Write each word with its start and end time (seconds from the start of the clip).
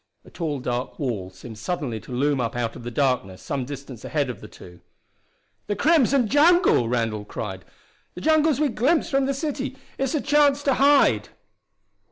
A 0.25 0.31
tall 0.31 0.59
dark 0.59 0.97
wall 0.97 1.29
seemed 1.29 1.59
suddenly 1.59 1.99
to 1.99 2.11
loom 2.11 2.41
up 2.41 2.55
out 2.55 2.75
of 2.75 2.81
the 2.81 2.89
darkness 2.89 3.39
some 3.39 3.65
distance 3.65 4.03
ahead 4.03 4.31
of 4.31 4.41
the 4.41 4.47
two. 4.47 4.79
"The 5.67 5.75
crimson 5.75 6.27
jungle!" 6.27 6.89
Randall 6.89 7.23
cried. 7.23 7.63
"The 8.15 8.21
jungles 8.21 8.59
we 8.59 8.69
glimpsed 8.69 9.11
from 9.11 9.27
the 9.27 9.33
city! 9.35 9.77
It's 9.99 10.15
a 10.15 10.21
chance 10.21 10.63
to 10.63 10.73
hide!" 10.73 11.29